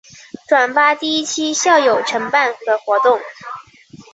[0.49, 3.21] 转发第一期校友承办的活动